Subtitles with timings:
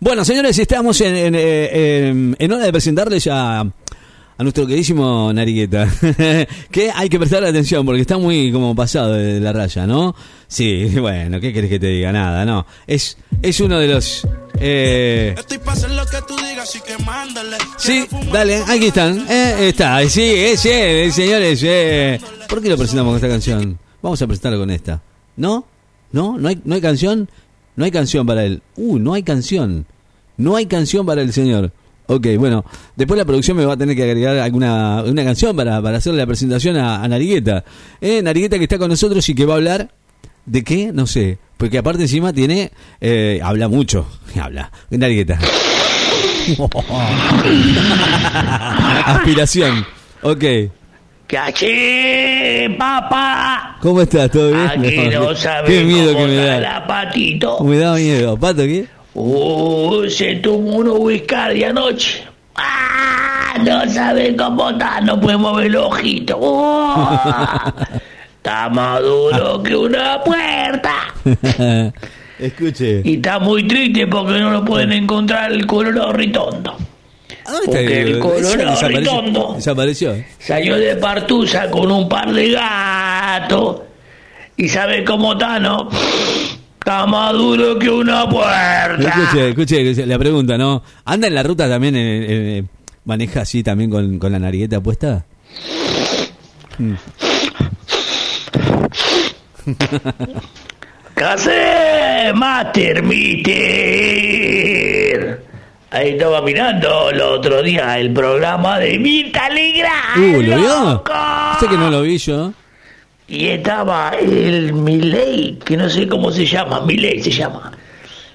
[0.00, 5.32] Bueno, señores, estamos en, en, eh, en- en hora de presentarles a, a nuestro queridísimo
[5.32, 5.88] Narigueta.
[6.70, 10.14] que hay que prestarle atención porque está muy como pasado de la raya, ¿no?
[10.46, 12.12] Sí, bueno, ¿qué querés que te diga?
[12.12, 12.64] Nada, no.
[12.86, 14.24] Es, es uno de los...
[14.60, 15.58] eh, Estoy
[15.96, 17.56] lo que tú digas, así que mándale.
[17.76, 19.26] Sí, dale, aquí están.
[19.28, 21.60] Eh, está, sí, es él, señores.
[21.64, 22.20] eh.
[22.48, 23.76] ¿Por qué lo presentamos con esta canción?
[24.00, 25.02] Vamos a presentarlo con esta.
[25.36, 25.66] ¿No?
[26.12, 26.38] ¿No?
[26.38, 27.28] ¿No hay, no hay canción?
[27.78, 28.60] No hay canción para él.
[28.74, 29.86] Uh, no hay canción.
[30.36, 31.70] No hay canción para el señor.
[32.06, 32.64] Ok, bueno,
[32.96, 36.18] después la producción me va a tener que agregar alguna una canción para, para hacerle
[36.18, 37.62] la presentación a, a Narigueta.
[38.00, 39.92] Eh, Narigueta que está con nosotros y que va a hablar
[40.44, 41.38] de qué, no sé.
[41.56, 44.08] Porque aparte encima tiene, eh, habla mucho.
[44.40, 44.72] Habla.
[44.90, 45.38] Narigueta.
[49.06, 49.86] Aspiración.
[50.22, 50.44] Ok.
[51.28, 53.76] ¡Caché, papá!
[53.82, 54.30] ¿Cómo estás?
[54.30, 54.66] ¿Todo bien?
[54.66, 56.58] Aquí no sabes Qué miedo cómo que me da.
[56.58, 57.62] la patito.
[57.64, 58.34] Me da miedo.
[58.38, 58.86] ¿Pato qué?
[59.12, 62.24] Uh, se tomó uno whisky anoche.
[62.56, 63.52] ¡Ah!
[63.62, 66.38] No sabe cómo está, no puede mover el ojito.
[66.38, 66.94] Uh,
[68.38, 70.94] está más duro que una puerta.
[72.38, 73.02] Escuche.
[73.04, 76.74] Y está muy triste porque no lo pueden encontrar el colorado ritondo.
[77.48, 79.52] ¿A dónde Porque el Ese colorado redondo.
[79.56, 80.12] Desapareció.
[80.14, 80.26] ¿eh?
[80.38, 83.80] Salió de Partusa con un par de gatos.
[84.56, 85.88] ¿Y sabe cómo está, no?
[86.78, 88.96] Está más duro que una puerta.
[88.98, 90.82] Escuche, escuche, escuche, la pregunta, ¿no?
[91.04, 91.96] ¿Anda en la ruta también?
[91.96, 92.26] eh,
[92.58, 92.64] eh,
[93.04, 95.24] ¿Maneja así también con, con la narigueta puesta?
[96.78, 96.92] Mm.
[101.14, 103.48] ¡Casé, Master Mister!
[105.90, 110.18] Ahí estaba mirando el otro día el programa de Mirta Legrand.
[110.18, 111.04] Uh, ¿lo vio?
[111.58, 112.52] Sé que no lo vi yo.
[113.26, 117.72] Y estaba el Miley, que no sé cómo se llama, Miley se llama.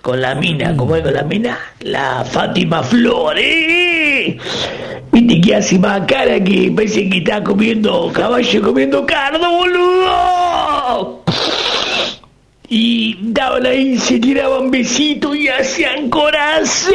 [0.00, 1.58] Con la mina, ¿cómo es con la mina?
[1.80, 4.36] La Fátima Flores.
[5.12, 11.24] Viste que hace más cara que parece que está comiendo caballo comiendo cardo, boludo.
[12.68, 16.94] Y daban ahí, se tiraban besitos y hacían corazones.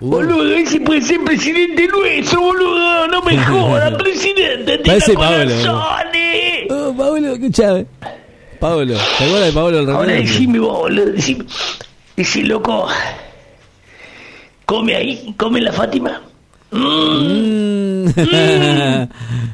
[0.00, 3.08] Boludo, ese puede ser presidente nuestro, boludo.
[3.08, 4.78] No me jodas, presidente.
[4.80, 6.70] Parece Pablo, corazones.
[6.70, 7.86] Oh, Pablo, escuchame.
[8.60, 10.20] Pablo, ¿te acuerdas de Pablo el Ahora Romero?
[10.22, 11.44] decime vos, boludo, decime.
[12.16, 12.86] Ese loco.
[14.66, 15.34] ¿Come ahí?
[15.36, 16.20] ¿Come la Fátima?
[16.70, 17.91] Mm.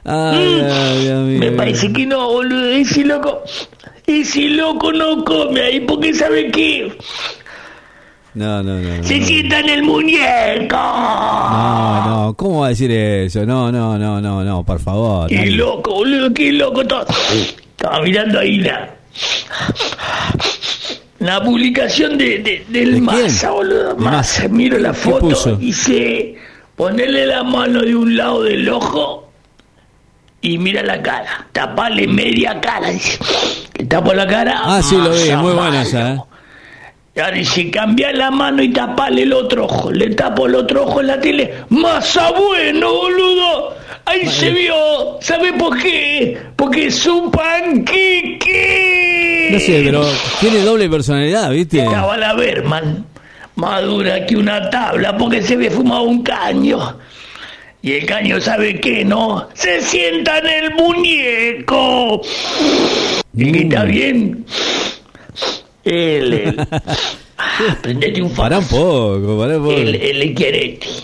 [0.04, 1.38] ay, ay.
[1.38, 2.66] Me parece que no, boludo.
[2.70, 3.42] Ese loco.
[4.06, 6.96] Ese loco no come ahí porque sabe qué.
[8.34, 8.96] No, no, no.
[8.98, 9.04] no.
[9.04, 10.76] Se sienta en el muñeco.
[10.76, 13.44] No, no, ¿cómo va a decir eso?
[13.44, 15.28] No, no, no, no, no, por favor.
[15.28, 16.82] Qué loco, boludo, qué loco.
[16.82, 17.04] Estaba,
[17.76, 18.94] estaba mirando ahí la.
[21.18, 23.04] La publicación de, de- ¿De del quién?
[23.04, 23.94] Massa, boludo.
[23.94, 26.36] De Massa, miro la ¿Qué foto y dice:
[26.78, 29.30] ponerle la mano de un lado del ojo
[30.40, 31.48] y mira la cara.
[31.52, 33.18] Tapale media cara, dice.
[33.72, 34.62] Que tapo la cara.
[34.64, 36.20] Ah, sí, lo vi, muy buena esa, ¿eh?
[37.16, 39.90] Y ahora dice, cambia la mano y tapale el otro ojo.
[39.90, 41.64] Le tapo el otro ojo en la tele.
[41.70, 43.74] ¡Masa bueno, boludo!
[44.04, 45.18] Ahí se vio.
[45.20, 46.38] ¿Sabe por qué?
[46.54, 48.38] Porque es un panqueque.
[49.50, 50.08] No sé, pero
[50.38, 51.80] tiene doble personalidad, ¿viste?
[51.82, 53.04] Estaba la Berman.
[53.58, 56.96] Más dura que una tabla porque se había fumado un caño.
[57.82, 59.48] Y el caño, ¿sabe qué, no?
[59.54, 62.22] Se sienta en el muñeco.
[63.36, 64.44] ¿Y que está bien?
[65.84, 66.66] El-
[67.40, 69.72] Ah, prendete un Pará un poco, pará un poco.
[69.76, 70.22] el, el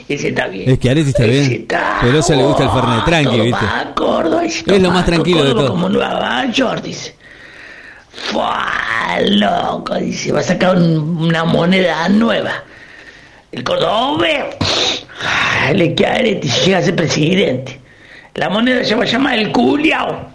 [0.09, 0.69] ese está bien.
[0.71, 0.79] El
[1.11, 1.43] está bien.
[1.45, 3.65] Ese está- Pero a eso le gusta el Fernet tranqui, ¿viste?
[4.67, 5.69] Es lo más tranquilo de todo.
[5.69, 7.15] Como Nueva York, dice.
[8.17, 8.67] Fua,
[9.29, 12.53] loco, dice, va a sacar un- una moneda nueva.
[13.53, 13.65] El
[15.23, 17.81] ah, el Schiaretti, si llega a ser presidente.
[18.35, 20.27] La moneda se va a llamar el culiao.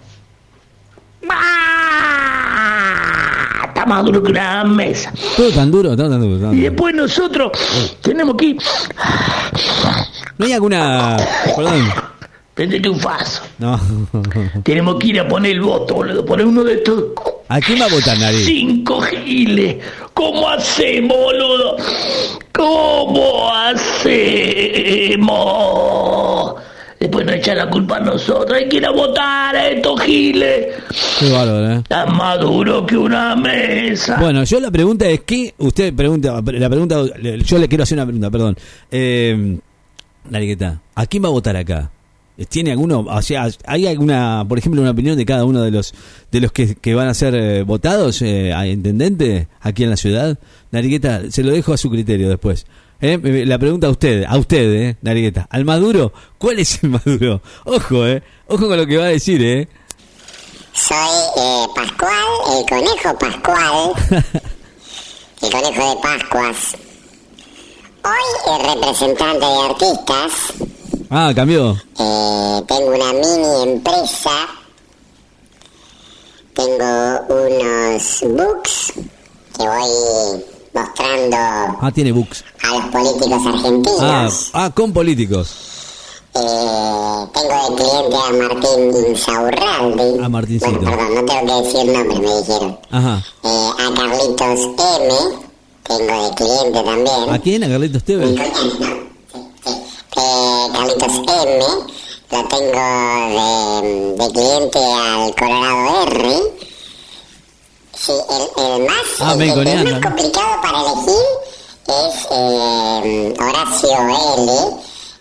[2.39, 5.11] Ah, Está más duro que una mesa.
[5.37, 6.39] Todo tan duro, todo tan duro.
[6.39, 6.69] tan Y duro.
[6.71, 7.51] después nosotros
[8.01, 8.57] tenemos que ir.
[10.37, 11.17] ¿No hay alguna.
[11.55, 11.89] Perdón.
[12.53, 13.41] Prendete un faso.
[13.57, 13.79] No.
[14.63, 16.25] Tenemos que ir a poner el voto, boludo.
[16.25, 17.03] Poner uno de estos
[17.51, 18.37] ¿A quién va a votar, Nari?
[18.43, 19.77] cinco giles.
[20.13, 21.77] ¿Cómo hacemos, boludo?
[22.53, 23.51] ¿Cómo
[25.19, 26.55] hacemos?
[26.99, 28.51] Después nos echan la culpa a nosotros.
[28.55, 30.67] Hay que ir a votar a estos giles.
[31.19, 31.77] Qué bárbaro, ¿eh?
[31.77, 34.17] Está más duro que una mesa.
[34.19, 37.03] Bueno, yo la pregunta es que usted pregunta, la pregunta,
[37.45, 38.57] yo le quiero hacer una pregunta, perdón.
[38.91, 39.57] Eh,
[40.29, 41.89] Nariqueta, ¿a quién va a votar acá?
[42.47, 45.93] ¿Tiene alguno, o sea, hay alguna, por ejemplo, una opinión de cada uno de los
[46.31, 49.97] de los que, que van a ser eh, votados eh, a intendente aquí en la
[49.97, 50.37] ciudad?
[50.71, 52.65] Narigueta, se lo dejo a su criterio después.
[53.01, 55.47] Eh, La pregunta a usted, a usted, eh, Narigueta.
[55.49, 56.13] ¿Al Maduro?
[56.37, 57.41] ¿Cuál es el Maduro?
[57.65, 58.21] Ojo, eh.
[58.47, 59.67] Ojo con lo que va a decir, eh.
[60.73, 60.97] Soy
[61.37, 62.25] eh, Pascual,
[62.57, 63.91] el conejo Pascual,
[65.41, 66.77] el conejo de Pascuas.
[68.03, 70.53] Hoy el representante de artistas,
[71.09, 71.71] Ah, cambió.
[71.97, 74.31] eh, tengo una mini empresa,
[76.53, 78.93] tengo unos books
[79.57, 81.37] que voy mostrando
[81.81, 82.43] Ah, tiene books.
[82.63, 83.99] a los políticos argentinos.
[84.01, 85.55] Ah, ah, con políticos.
[86.35, 90.23] Eh, tengo de cliente a Martín Insaurralde.
[90.23, 90.71] A Martincito.
[90.79, 92.79] Bueno, perdón, no tengo que decir nombre, me dijeron.
[92.91, 93.23] Ajá.
[93.43, 95.13] Eh, a Carlitos M,
[95.83, 97.29] tengo de cliente también.
[97.33, 97.63] ¿A quién?
[97.63, 98.39] ¿A Carlitos Tevez?
[100.99, 101.59] Carlitos M,
[102.31, 106.41] lo tengo de, de cliente al Colorado R.
[107.95, 111.25] Sí, el, el más, Ah, el, el más complicado para elegir
[111.87, 113.97] es eh, Horacio
[114.37, 114.51] L.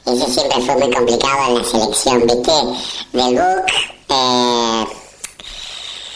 [0.07, 2.53] Ese siempre fue muy complicado en la selección, ¿viste?
[3.13, 3.67] Del book.
[4.11, 4.85] Eh,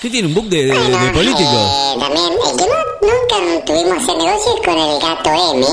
[0.00, 1.46] ¿Qué tiene un book de, de, bueno, de políticos?
[1.52, 5.66] eh, también, el que no, nunca tuvimos hacer negocios con el gato M.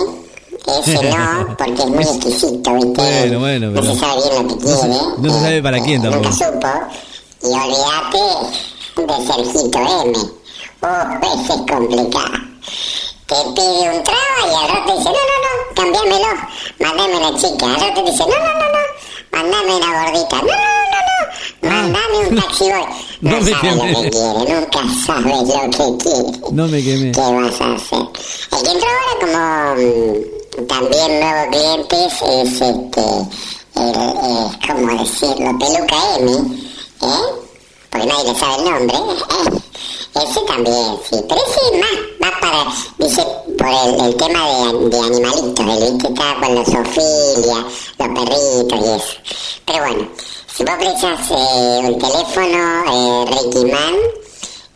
[0.81, 3.01] Ese no, porque es muy exquisito, ¿viste?
[3.01, 5.03] Bueno, bueno, No pero- se sabe bien lo que no se- quiere.
[5.17, 6.35] no se sabe para quién Nunca tampoco.
[6.35, 6.67] supo.
[7.41, 8.21] Y olvídate
[8.97, 10.13] de Sergito M.
[10.81, 12.37] Oh, ese es complicado.
[13.27, 16.27] Te pide un trago y al rato dice, no, no, no, cambiámelo,
[16.79, 17.65] mandame una chica.
[17.65, 18.79] Al rato dice, no, no, no, no,
[19.31, 20.35] mandame una gordita.
[20.37, 20.51] No, no,
[21.61, 22.85] no, no, mandame un taxi boy.
[23.21, 24.09] No, No me sabes lo que quemé.
[24.11, 26.31] quiere, nunca sabes lo que quiere.
[26.53, 27.11] No me quemé.
[27.11, 27.99] ¿Qué vas a hacer?
[27.99, 33.01] El que entró ahora como mm, también nuevo clientes es este,
[33.75, 35.59] el, eh, ¿cómo decirlo?
[35.59, 36.31] Peluca M,
[37.01, 37.07] ¿eh?
[37.89, 38.97] Porque nadie le sabe el nombre.
[38.97, 39.61] ¿eh?
[40.15, 41.17] Ese también, sí.
[41.29, 42.65] Pero ese más va para,
[42.97, 43.25] dice,
[43.57, 45.59] por el, tema de, de animalitos.
[45.59, 47.65] El que está con los Ophelia,
[47.99, 49.13] los perritos y eso.
[49.65, 50.09] Pero bueno,
[50.53, 53.95] si vos prestas eh, un teléfono, eh, Man,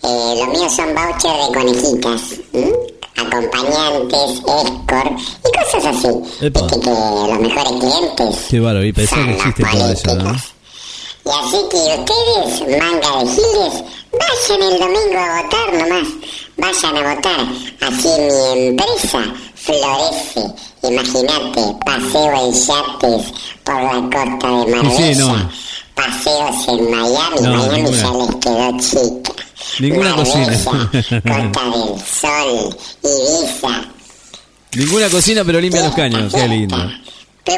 [0.03, 2.21] eh, los míos son vouchers de conejitas.
[3.15, 6.45] Acompañantes, escort y cosas así.
[6.45, 6.61] Epa.
[6.61, 8.45] Viste que los mejores clientes.
[8.49, 10.35] Qué bárbaro, y pensé que existe todo eso, ¿no?
[11.25, 16.07] Y así que ustedes, manga de giles, vayan el domingo a votar nomás.
[16.57, 17.39] Vayan a votar.
[17.81, 20.53] Así mi empresa florece.
[20.83, 23.33] Imagínate, paseo en yates
[23.63, 24.97] por la costa de Marbella.
[24.97, 25.49] Sí, no.
[25.95, 27.41] Paseos en Miami.
[27.41, 29.32] No, Miami ya les quedó chica.
[29.79, 30.53] Ninguna cocina.
[30.63, 33.93] Costa del Sol, Ibiza.
[34.75, 36.33] Ninguna cocina, pero limpia los caños.
[36.33, 36.77] Qué lindo.
[36.77, 37.57] Gay.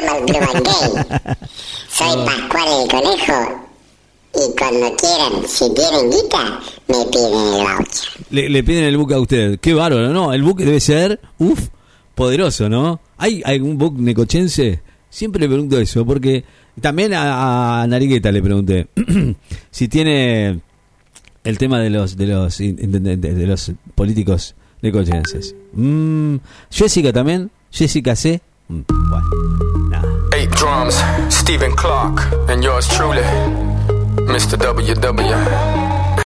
[1.90, 3.66] Soy Pascual el Conejo.
[4.34, 8.08] Y cuando quieran, si tienen guita, me piden el voucher.
[8.30, 9.58] Le, le piden el book a usted.
[9.60, 10.32] Qué bárbaro, ¿no?
[10.34, 11.68] El book debe ser, uff,
[12.14, 13.00] poderoso, ¿no?
[13.16, 14.82] ¿Hay algún book necochense?
[15.08, 16.44] Siempre le pregunto eso, porque
[16.80, 18.88] también a, a Narigueta le pregunté
[19.70, 20.60] si tiene
[21.46, 25.54] el tema de los de los de los políticos necochenses.
[25.72, 26.36] Mm,
[26.70, 28.40] Jessica también, Jessica C.
[28.68, 29.26] Mm, bueno,
[29.90, 30.08] nada.
[30.36, 33.22] Eight drums, Stephen Clark, and yours truly,
[34.26, 34.58] Mr.
[34.58, 35.85] WW.